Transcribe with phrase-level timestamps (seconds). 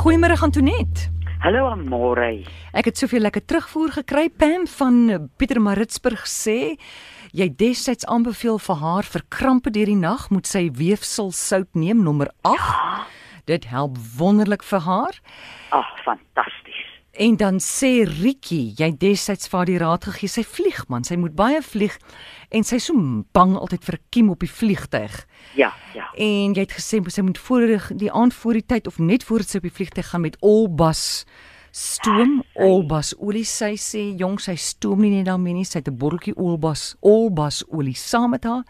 [0.00, 1.10] Goeiemôre Antoinette.
[1.44, 2.46] Hallo Amore.
[2.72, 6.78] Ek het soveel lekker terugvoer gekry Pam van Pietermaritzburg sê
[7.36, 12.00] jy destyds aanbeveel vir haar vir krampe deur die nag moet sy weefsel sout neem
[12.00, 12.56] nommer 8.
[12.56, 13.04] Ja.
[13.44, 15.20] Dit help wonderlik vir haar.
[15.76, 16.59] Ag, fantasties.
[17.12, 21.34] En dan sê Rietjie, jy destyds vir die raad gegee, sy vlieg man, sy moet
[21.34, 21.96] baie vlieg
[22.54, 22.94] en sy so
[23.34, 25.26] bang altyd vir 'n kiem op die vliegtyg.
[25.56, 26.06] Ja, ja.
[26.14, 29.42] En jy het gesê sy moet voor die aand voor die tyd of net voor
[29.42, 31.24] sy op die vliegtyg gaan met Olbas
[31.70, 33.44] stoom Olbas olie.
[33.44, 37.64] Sy sê jong, sy stoom nie net daarmee nie, sy het 'n botteltjie Olbas Olbas
[37.68, 38.64] olie saam met haar.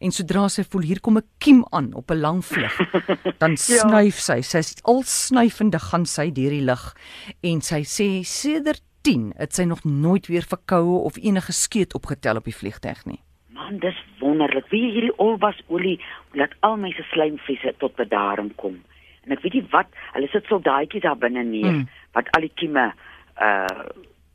[0.00, 2.76] En sodra sy voel hier kom 'n kiem aan op 'n lang vlug,
[3.42, 3.56] dan ja.
[3.56, 4.40] snuif sy.
[4.40, 6.94] Sy's al snuifende gaan sy deur die lug
[7.42, 12.36] en sy sê sedert 10 het sy nog nooit weer verkoue of enige skeet opgetel
[12.36, 13.20] op die vliegtyg nie.
[13.48, 14.68] Man, dis wonderlik.
[14.70, 15.98] Wie hierdie olbasolie
[16.32, 18.76] laat al my se slijmvliese tot bedaring kom.
[19.24, 21.88] En ek weet nie wat, hulle sit soldaatjies daar binne neer hmm.
[22.12, 22.92] Wat al die kieme
[23.40, 23.86] uh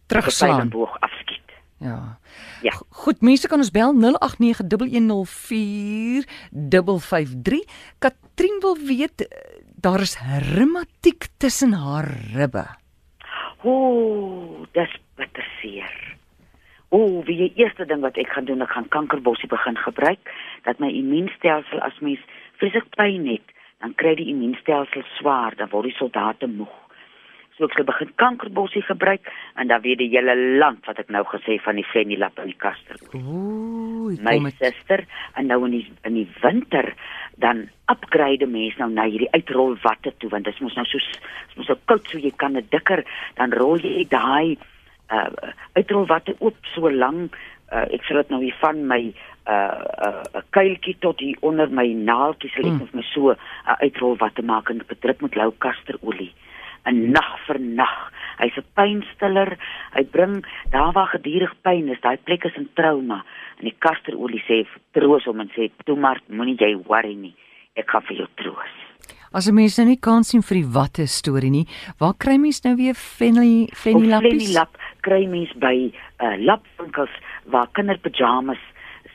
[0.07, 1.41] terugslaan boog afskiet.
[1.79, 2.17] Ja.
[2.61, 2.71] Ja.
[2.89, 3.97] Goed, mense kan ons bel 0891104553.
[7.99, 9.27] Katrien wil weet
[9.83, 10.19] daar is
[10.55, 12.65] reumatiek tussen haar ribbe.
[13.63, 16.15] Ooh, dis bitter seer.
[16.89, 20.19] Ooh, wie die eerste ding wat ek gaan doen, ek gaan kankerbossie begin gebruik
[20.63, 22.23] dat my immuunstelsel as mens
[22.61, 23.47] vreeslik pyn het,
[23.83, 26.82] dan kry die immuunstelsel swaar, dan word die soldate moeg.
[27.57, 29.27] So ek sal begin kankerbossie gebruik
[29.61, 32.57] en dan weer die hele land wat ek nou gesê van die fenilap in die
[32.57, 32.97] kaster.
[33.13, 35.05] Ooh, my suster
[35.37, 36.93] en nou in die in die winter
[37.37, 41.01] dan upgrade mense nou na hierdie uitrol watte toe want dit mos nou so
[41.57, 43.03] mos so koud so jy kan dit dikker
[43.37, 44.57] dan rol jy daai
[45.13, 45.29] uh,
[45.77, 47.37] uitrol watte oop so lank
[47.71, 49.13] uh, ek sal dit nou hier van my 'n
[49.51, 52.81] uh, uh, kuiltjie tot hier onder my naaltjies lê mm.
[52.81, 56.31] of my so 'n uh, uitrol watte maak en bedruk met lou kasterolie
[56.85, 58.11] 'n nag vir nag.
[58.39, 59.57] Hy's 'n pynstiller.
[59.95, 63.23] Hy bring daar waar gedurig pyn is, daai plek is 'n trauma.
[63.59, 67.35] En die kasterolie sê troos hom en sê toe maar moenie jy worry nie.
[67.75, 68.73] Ek kan vir jou troos.
[69.33, 71.67] As 'n mens nou nie kan sien vir die watte storie nie,
[71.99, 74.43] waar kry mens nou weer fenny fenny lappies?
[74.43, 77.09] Fenny lap kry mens by 'n uh, lapwinkels
[77.45, 78.61] waar kinderpyjamas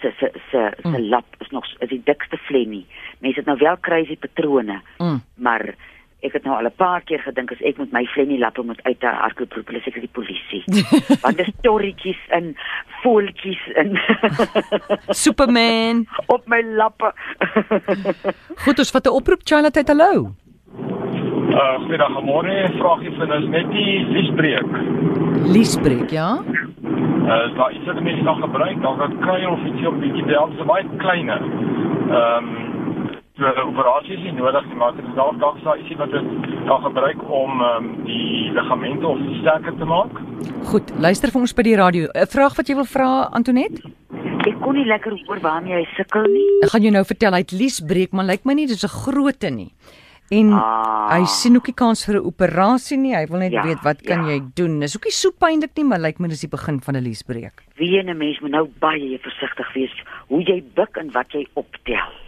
[0.00, 1.08] se se se se mm.
[1.08, 2.84] lap is nog is die dikste flenny.
[3.20, 5.20] Mense het nou wel crazy patrone, mm.
[5.36, 5.74] maar
[6.26, 8.82] ek het nou al 'n paar keer gedink as ek met my flenny lappe moet
[8.82, 10.62] uit daar hardloop roep hulle seker die polisie.
[11.22, 12.56] Want dis storretjies in
[13.02, 13.98] voeltjies in
[15.24, 17.12] Superman op my lappe.
[18.64, 20.34] Goed, ons vat 'n oproep Charlotte uit hallo.
[21.48, 24.74] Uh, goeiedag, môre vraagie vir ons net die liesbreek.
[25.54, 26.38] Liesbreek, ja?
[26.44, 30.52] Uh, daar is dit mense nog gebruik, dan kan kry of ietsie op bietjie bel,
[30.58, 31.42] so baie kleiner.
[32.10, 32.67] Ehm um,
[33.38, 36.82] so operasies nie nodig nie, maar dit is dalk dalk sou ietsie wat dit kan
[36.86, 40.18] gebruik om um, die ligamente of sterker te maak.
[40.72, 42.10] Goed, luister vir ons by die radio.
[42.14, 43.78] 'n Vraag wat jy wil vra Antonet?
[44.48, 46.50] Ek kon nie lekker hoor waarmee jy sukkel nie.
[46.66, 49.50] Ek gaan jou nou vertel hy het liesbreek, maar lyk my nie dis 'n grootte
[49.50, 49.72] nie.
[50.30, 51.08] En ah.
[51.08, 53.14] hy sien ook nie kans vir 'n operasie nie.
[53.14, 54.34] Hy wil net ja, weet wat kan ja.
[54.34, 54.80] jy doen?
[54.80, 57.62] Dis ook nie so pynlik nie, maar lyk my dis die begin van 'n liesbreek.
[57.76, 59.94] Wie 'n mens moet nou baie versigtig wees
[60.28, 62.27] hoe jy buik en wat jy optel.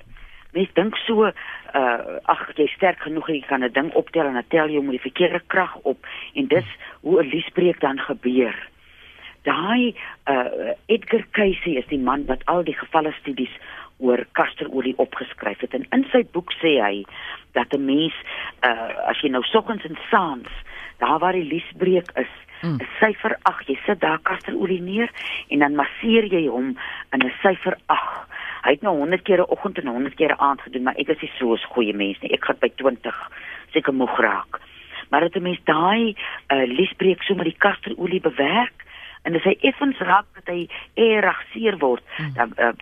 [0.52, 4.48] Mens dink so uh ag jy sterk genoeg jy kan 'n ding optel en dan
[4.48, 6.66] tel jy met die verkeerde krag op en dis
[7.00, 8.56] hoe 'n liesbreek dan gebeur.
[9.42, 9.94] Daai
[10.26, 13.54] uh Edgar Cayce is die man wat al die gevalle studies
[13.98, 17.04] oor kasterolie opgeskryf het en in sy boek sê hy
[17.52, 18.14] dat 'n mens
[18.64, 20.48] uh as jy nou soggens en saans
[20.98, 22.76] daar waar die liesbreek is Mm.
[22.76, 23.66] 'n syfer 8.
[23.66, 25.10] Jy sit daar kasterolie neer
[25.48, 26.76] en dan masseer jy hom
[27.12, 28.19] in 'n syfer 8.
[28.60, 31.08] Hy het nou 100 keer 'n oggend en 100 keer 'n aand gedoen, maar ek
[31.08, 32.32] is nie so 'n goeie mens nie.
[32.32, 33.30] Ek gaan by 20
[33.72, 34.60] seker moeg raak.
[35.08, 36.16] Maar dit 'n mens daai
[36.48, 38.84] uh, liesbreek so met die kasterolie bewerk
[39.22, 42.32] en as hy effens raak dat hy erig seer word, hmm.
[42.34, 42.72] dan uh,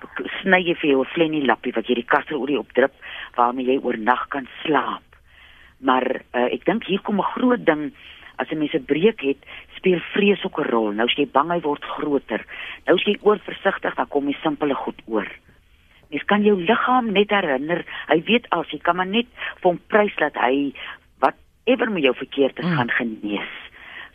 [0.43, 2.93] sny jy vir jou 'n flennie lappie wat jy die kasterolie opdrup
[3.35, 5.03] waarmee jy oornag kan slaap.
[5.79, 7.93] Maar uh, ek dink hier kom 'n groot ding
[8.37, 9.43] as 'n mens 'n breek het,
[9.77, 10.93] speel vrees ook 'n rol.
[10.93, 12.45] Nou as jy bang hy word groter.
[12.87, 15.29] Nou as jy oorversigtig, dan kom jy simpele goed oor.
[16.09, 17.85] Mens kan jou liggaam net herinner.
[18.09, 19.29] Hy weet as jy kan maar net
[19.61, 20.73] vir hom prys dat hy
[21.21, 22.79] whatever met jou verkeerd is mm.
[22.81, 23.53] gaan genees.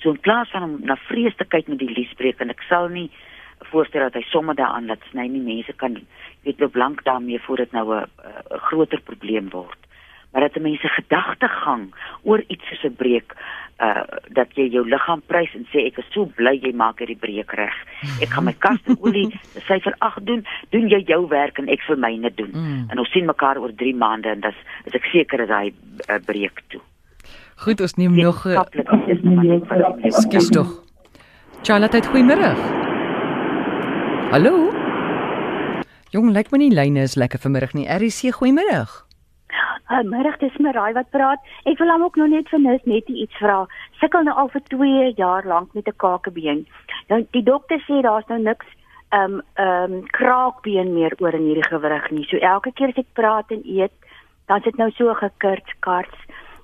[0.02, 2.90] So in plaas van om na vrees te kyk met die liesbreek en ek sal
[2.92, 3.10] nie
[3.72, 5.44] voorstel dat hy sommer daaraan laat sny nie.
[5.44, 6.02] Mense kan
[6.44, 8.06] weet hoe blank daarmee voor dit nou 'n
[8.68, 9.80] groter probleem word.
[10.34, 11.94] Maar dat mense gedagtegang
[12.24, 13.36] oor iets soos 'n breek
[13.82, 14.04] uh
[14.38, 17.54] dat jy jou liggaam prys en sê ek is so bly jy maak hierdie breek
[17.58, 17.74] reg.
[18.22, 19.30] Ek gaan my kaste olie
[19.68, 22.52] syfer 8 doen, doen jy jou werk en ek vir myne doen.
[22.54, 22.88] Mm.
[22.92, 26.20] En ons sien mekaar oor 3 maande en dis is ek seker dat hy uh,
[26.26, 26.82] breek toe.
[27.66, 30.22] Goed, ons neem nog 'n net wat ek lewe.
[30.22, 30.84] Skus tog.
[31.64, 32.54] Charlotte, goeiemôre.
[34.32, 34.74] Hallo.
[36.12, 37.88] Jong, lyk my nie lyne is lekker vanmiddag nie.
[37.88, 38.86] RC, goeiemôre.
[39.92, 41.40] Uh, middag, dis Marai wat praat.
[41.68, 43.66] Ek wil hom ook nog net vir Nis net iets vra.
[44.00, 46.66] Sukkel nou al vir 2 jaar lank met 'n kakebeen.
[47.10, 48.66] Nou die dokter sê daar's nou niks
[49.12, 52.26] ehm um, ehm um, kraakbeen meer oor in hierdie gewrig nie.
[52.30, 53.92] So elke keer as ek praat en eet,
[54.48, 56.20] dan sit nou so gekirts karts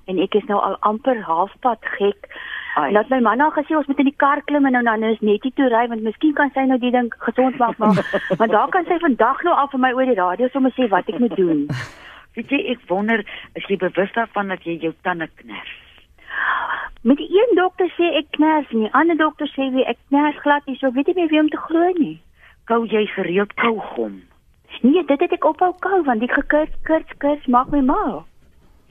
[0.06, 2.26] en ek is nou al amper halfpad gek.
[2.74, 2.92] Ai.
[2.92, 5.20] Laat my man nou gesê ons moet in die kar klim en nou dan is
[5.20, 7.98] net nie toe ry want miskien kan sy nou die ding gesond maak maar
[8.40, 11.08] want daar kan sy vandag nou al vir my oor die radio sommer sê wat
[11.08, 11.66] ek moet doen.
[12.36, 13.24] Weet jy, ek wonder,
[13.58, 15.72] is jy bewus daarvan dat jy jou tande kners?
[17.02, 20.36] Met die een dokter sê ek kners en die ander dokter sê wie ek kners
[20.44, 22.16] glad nie, so ek weet nie meer wie om te glo nie.
[22.68, 24.20] Kou jy gereeld kougom?
[24.84, 28.20] Nee, dit het ek ophou kou want die gekurs kurs kurs maak my mal.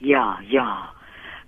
[0.04, 0.66] Ja, ja.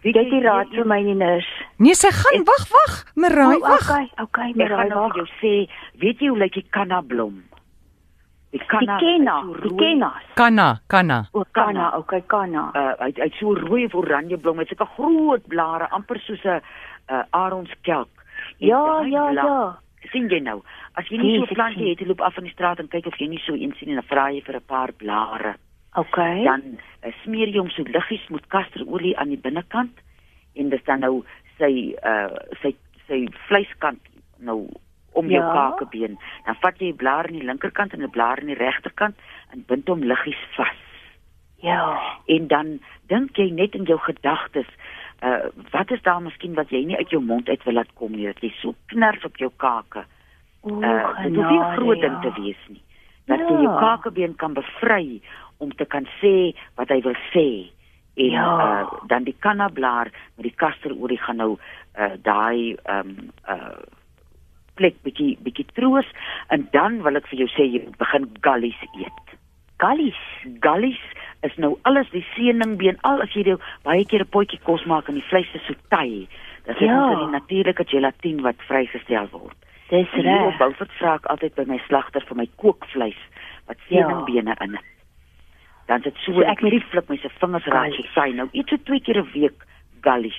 [0.02, 1.66] Weet Dit is raad vir my nie nurse.
[1.78, 2.94] Nee, sy gaan wag, wag.
[3.14, 3.84] Marai, Oh, wag.
[3.90, 5.52] okay, okay, Ek maar gaan raai nou vir jou sê,
[6.02, 7.42] weet jy hoe lyk die kannablom?
[8.52, 8.98] Die Die kanna.
[9.00, 10.24] kenna, is so die kennas.
[10.34, 11.28] Kanna, kanna.
[11.32, 12.70] O, kanna, okay, kanna.
[12.76, 16.60] Uh hy hy't so rooi of oranje blom, hy't sulke groot blare, amper soos 'n
[17.08, 18.10] uh, aronskelk.
[18.58, 19.78] Ja, ja, ja.
[20.12, 20.62] sien jy nou?
[20.94, 21.88] As jy nie Nee, so 'n plantie sien.
[21.88, 23.88] het, jy loop af in die straat en kyk of jy nie so een sien
[23.88, 25.54] en dan vra jy vir 'n paar blare.
[25.94, 26.44] Okay.
[26.44, 26.62] Dan
[27.04, 29.96] uh, smeer jy hom so liggies met kasterolie aan die binnekant
[30.54, 31.24] en dis dan nou
[31.58, 32.28] sy uh
[32.62, 32.74] sy
[33.08, 34.00] sy vleiskant
[34.38, 34.68] nou
[35.22, 35.52] om jou Ja.
[35.52, 36.18] kakebeen.
[36.44, 39.16] Dan vat jy 'n blaar aan die linkerkant en 'n blaar aan die regterkant
[39.52, 40.76] en bind hom liggies vas.
[41.62, 41.98] Ja.
[42.26, 44.66] En dan dink jy net in jou gedagtes,
[45.22, 48.12] uh wat is daar miskien wat jy nie uit jou mond uit wil laat kom
[48.12, 50.04] nie, dat jy so kners op jou kake.
[50.62, 52.20] O, Uh dit hoef nie groot ding ja.
[52.20, 52.82] te wees nie.
[53.26, 53.62] Dat jy Ja.
[53.62, 55.20] jou kakebeen kan bevry
[55.58, 57.70] om te kan sê wat hy wil sê.
[58.16, 58.46] En Ja.
[58.82, 61.58] uh dan die kannablaar met die kasterolie gaan nou
[61.98, 63.78] uh daai ehm um, uh
[64.76, 66.06] plek bietjie bietjie troos
[66.50, 69.38] en dan wil ek vir jou sê jy moet begin gallies eet.
[69.78, 70.18] Gallies.
[70.60, 71.00] Gallies
[71.42, 75.08] is nou alles die seeningbeen al as jy jou baie keer 'n potjie kos maak
[75.08, 76.28] en die vleis is so taai.
[76.66, 77.02] Dan sit Ja.
[77.10, 79.56] ons in die natuurlike gelatine wat vrygestel word.
[79.90, 80.56] Dis reg.
[80.58, 83.18] Beaufort vra ek altyd by my slagter vir my kookvleis
[83.66, 84.06] wat Ja.
[84.06, 84.84] seeningbene in het.
[85.88, 88.32] Dan sit so, So ek ek moet- lieflik my se vingers raak so saai.
[88.34, 89.64] Nou eet so twee keer 'n week
[90.02, 90.38] gallies.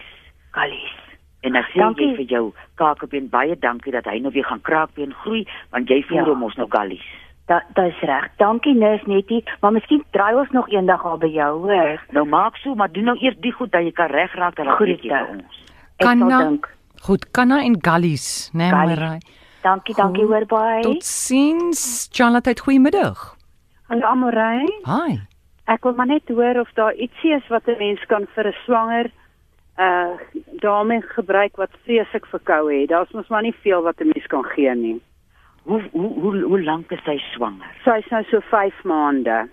[0.53, 0.95] Gallies.
[1.43, 2.07] En dan sê Dankie.
[2.07, 6.01] jy vir jou kakebeen baie dankie dat hy nou weer gaan kraakbeen groei want jy
[6.07, 6.25] voer Ja.
[6.31, 7.03] hom ons nou gallies.
[7.47, 8.29] Da dis reg.
[8.37, 11.99] Dankie nurse Nettie, maar miskien draai ons nog eendag al by jou, hoor.
[12.11, 14.75] Nou maak so, maar doen nou eers die goed dat jy kan regraak en dan
[14.77, 15.63] Goed, weet jy vir ons.
[15.99, 16.37] Ek sal Kanna.
[16.43, 16.69] dink.
[17.03, 18.71] Goed, kanna en gallies, né, nee.
[18.95, 19.19] Marai?
[19.61, 20.31] Dankie, dankie Goed.
[20.31, 20.81] hoor baie.
[20.83, 22.07] Totsiens.
[22.11, 23.35] Charlotte, goeiemiddag.
[23.89, 25.19] Hallo Amorey, Hi.
[25.67, 28.55] ek wil maar net hoor of daar ietsie is wat 'n mens kan vir 'n
[28.65, 29.11] swanger
[29.77, 30.17] uh
[30.61, 32.89] dame gebruik wat vreeslik verkoue het.
[32.89, 35.01] Daar's mos maar nie veel wat 'n mens kan gee nie.
[35.63, 37.71] Hoe hoe hoe, hoe lank is sy swanger?
[37.83, 39.49] Sy's nou so 5 maande.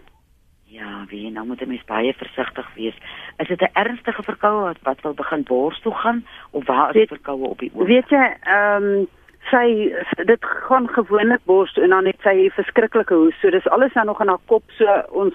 [0.64, 2.94] Ja, wie nou moet 'n mens baie versigtig wees.
[3.37, 6.93] Is dit 'n ernstige verkoue wat wat wil begin bors toe gaan of waar is
[6.93, 7.87] die Weet- verkoue op die oog?
[7.87, 9.06] Weet jy, ehm um,
[9.50, 9.93] sy
[10.25, 13.40] dit gaan gewoonlik bors toe en dan het sy hierdie verskriklike hoes.
[13.40, 14.62] So dis alles nou nog in haar kop.
[14.78, 15.34] So ons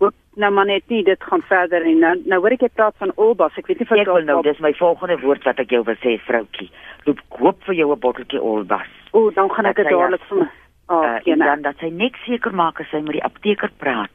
[0.00, 2.96] hoop nou maar net nie dit gaan verder en nou nou hoor ek jy praat
[3.02, 3.56] van Olbas.
[3.60, 6.16] Ek weet nie Ek wil nou, dis my volgende woord wat ek jou wil sê,
[6.26, 6.70] vroutjie.
[7.06, 8.88] Loop koop vir jou 'n botteltjie Olbas.
[9.12, 10.48] O, dan gaan ek dit sy dadelik vir my.
[10.90, 14.10] Oh, uh, en dan dat sy net seker maak as sy met die apteker praat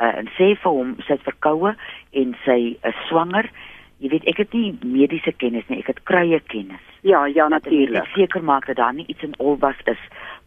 [0.00, 1.74] uh, en sê vir hom sy's verkoue
[2.12, 3.50] en sy is swanger.
[3.98, 6.80] Jy weet, ek het nie mediese kennis nie, ek het kruie kennis.
[7.02, 8.08] ja, ja Dat ek natuurlik.
[8.14, 10.00] seker maak dat daar nie iets in Olbas is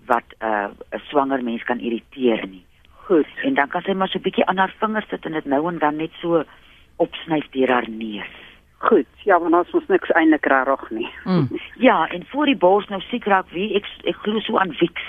[0.05, 2.65] wat 'n uh, swanger mens kan irriteer nie.
[3.59, 5.77] Dan kan sy maar so 'n bietjie aan haar vingers sit en dit nou en
[5.79, 6.43] dan net so
[6.95, 8.31] opsnyf deur haar neus.
[8.77, 9.07] Goed.
[9.27, 11.09] Ja, want ons mos niks eintlik reg nie.
[11.25, 11.47] Mm.
[11.87, 15.01] Ja, en voor die bors nou siek raak wie ek ek glo so aan Wix.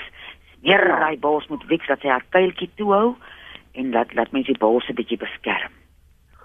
[0.59, 0.99] Smeer Ja.
[0.99, 3.17] daai bors met Wix dat sy haar kuiltjie toehou
[3.75, 5.71] en laat laat mens die bors 'n bietjie beskerm.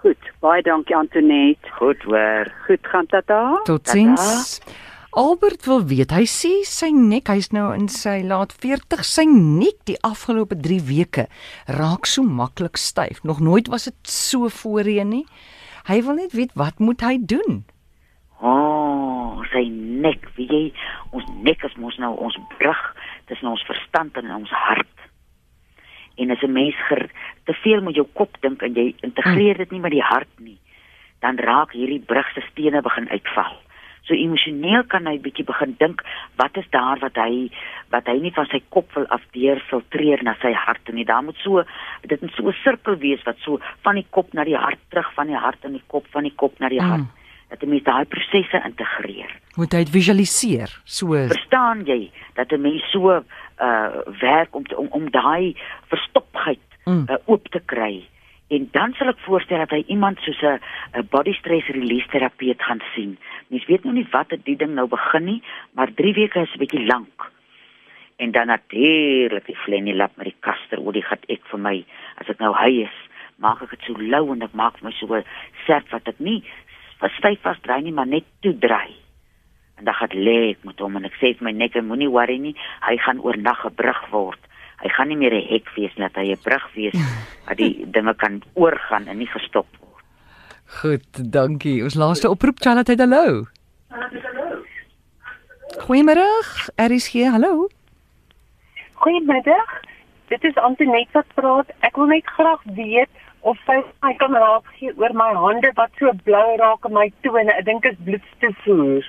[0.05, 0.21] Goed.
[0.39, 1.69] Baie dankie Antoinette.
[1.71, 2.45] Goed hoor.
[2.67, 3.61] Goed gaan daar?
[3.63, 4.61] Totsiens.
[5.15, 9.77] Albert wil weet, hy sê sy nek, hy's nou in sy laat 40, sy nek
[9.87, 11.23] die afgelope 3 weke
[11.71, 13.21] raak so maklik styf.
[13.23, 15.21] Nog nooit was dit so voorheen nie.
[15.87, 17.61] Hy wil net weet wat moet hy doen?
[18.41, 19.63] O, oh, sy
[20.03, 20.63] nek, weet jy,
[21.15, 22.81] ons nek is mos nou ons brug
[23.31, 25.07] tussen ons verstand en ons hart.
[26.19, 27.07] En as 'n mens ger,
[27.47, 30.59] te veel met jou kop dink en jy integreer dit nie met die hart nie,
[31.23, 33.55] dan raak hierdie brug se stene begin uitval.
[34.05, 36.03] So emosioneel kan hy bietjie begin dink
[36.37, 37.49] wat is daar wat hy
[37.89, 41.05] wat hy nie van sy kop wil afdeur filtreer na sy hart toe nie.
[41.05, 41.63] Daar moet so
[42.03, 45.13] dit moet so 'n sirkel wees wat so van die kop na die hart terug,
[45.13, 47.01] van die hart in die kop, van die kop na die hart.
[47.01, 47.23] Mm.
[47.49, 49.29] dat 'n mens daai prosesse integreer.
[49.55, 50.69] Moet hy dit visualiseer.
[50.83, 53.23] So Verstaan jy dat 'n mens so
[53.61, 55.55] uh werk om te, om, om daai
[55.87, 57.05] verstopheid Mm.
[57.09, 58.03] uh, oop te kry?
[58.47, 60.59] En dan sal ek voorstel dat hy iemand soos 'n
[60.99, 63.17] 'n body stress release terapeut gaan sien.
[63.47, 65.41] Mens weet nou nie wat dit die ding nou begin nie,
[65.73, 67.31] maar 3 weke is 'n bietjie lank.
[68.17, 71.85] En dan natuurlik die flenilap met die kasterolie gaan ek vir my
[72.15, 72.97] as ek nou hy is,
[73.37, 75.23] maak ek dit so lou en ek maak my so
[75.65, 76.43] serp wat ek nie
[76.99, 78.95] vas styf vasdraai nie, maar net toedraai.
[79.77, 82.37] En dan gaan lê ek met hom en ek sê vir my nek, moenie worry
[82.39, 82.55] nie,
[82.87, 84.39] hy gaan oornag 'n brug word.
[84.85, 86.93] Hy gaan nie meer 'n hek wees nie, dat hy 'n brug wees
[87.45, 90.03] waar die dinge kan oorgaan en nie gestop word.
[90.81, 91.81] goed, dankie.
[91.83, 93.45] Ons laaste oproep Charlotte, hallo.
[95.85, 96.27] Goeiemôre.
[96.77, 97.67] RSG, hallo.
[98.93, 99.71] Goeiemiddag.
[100.27, 101.69] Dit is Antoinette wat praat.
[101.85, 103.09] Ek wil net graag weet
[103.45, 107.11] of sy my kan raak gee oor my hande wat so blou raak in my
[107.21, 107.51] tone.
[107.53, 109.05] Ek dink is bloedstoevoer.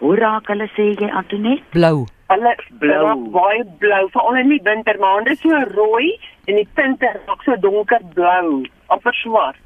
[0.00, 1.64] Hoe raak hulle sê jy Antoinette?
[1.76, 2.06] Blou.
[2.26, 3.30] Hulle Blou.
[3.30, 6.16] baie blou, veral in die winter, maar hande so rooi
[6.50, 9.60] en die punte raak so donkerblou, amper swart.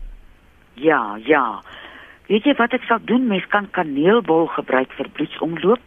[0.75, 1.63] Ja, ja.
[2.29, 3.27] Weet jy wat ek sal doen?
[3.33, 5.81] Mens kan kaneelbol gebruik vir bloedsomloop,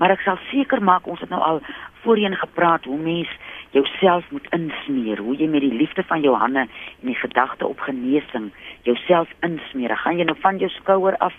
[0.00, 1.60] maar ek sal seker maak ons het nou al
[2.04, 3.30] voorheen gepraat hoe mens
[3.76, 7.84] jouself moet insmeer, hoe jy met die liefde van jou hande en die gedagte op
[7.84, 8.50] genesing
[8.88, 9.92] jouself insmeer.
[9.92, 11.36] Dan gaan jy nou van jou skouer af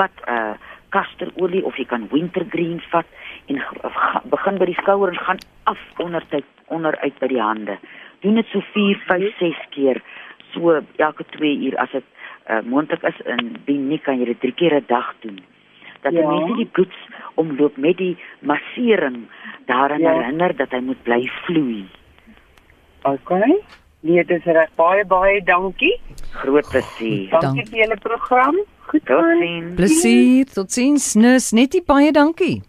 [0.00, 0.54] vat uh
[0.94, 3.06] kasterolie of jy kan wintergreen vat
[3.50, 3.60] en
[4.32, 5.38] begin by die skouer en gaan
[5.70, 7.78] af onder tyd onderuit by die hande.
[8.22, 10.02] Doen dit so 4, 5, 6 keer
[10.52, 12.04] so elke 2 uur as dit
[12.50, 15.40] uh, moontlik is en dien nie kan jy dit 3 keer 'n dag doen.
[16.02, 16.28] Dat die Ja.
[16.28, 16.94] mense die bloed
[17.34, 19.26] omloop met die massering
[19.66, 20.12] daaraan Ja.
[20.12, 21.86] herinner dat hy moet bly vloei.
[23.02, 23.58] Okay.
[24.02, 24.70] Nee, dis reg.
[24.74, 26.00] Baie baie dankie.
[26.32, 27.28] Groot plesier.
[27.30, 28.56] Dankie vir julle program.
[28.90, 29.38] Goed aan.
[29.38, 29.74] Totsiens.
[29.78, 30.44] Plesier.
[30.50, 31.14] Totsiens.
[31.14, 32.62] Nus, net die baie dankie.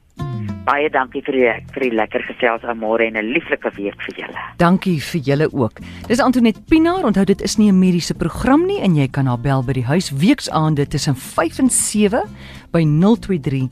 [0.64, 4.16] Baie dankie vir die vir die lekker gesels aan môre en 'n lieflike week vir
[4.22, 4.40] julle.
[4.58, 5.80] Dankie vir julle ook.
[6.08, 7.04] Dis Antoinette Pinaar.
[7.04, 9.86] Onthou dit is nie 'n mediese program nie en jy kan haar bel by die
[9.86, 12.24] huis weksaande tussen 5 en 7
[12.72, 13.70] by 023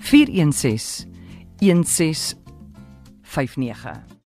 [0.00, 1.06] 416
[1.60, 4.21] 1659.